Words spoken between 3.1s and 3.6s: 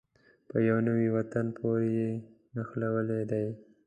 دي.